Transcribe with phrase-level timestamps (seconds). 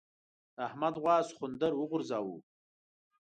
[0.55, 2.37] د احمد غوا سخوندر وغورځاوو.